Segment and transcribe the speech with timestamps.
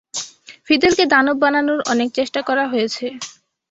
[0.67, 3.05] ফিদেলকে দানব বানানোর অনেক চেষ্টা করা হয়েছে।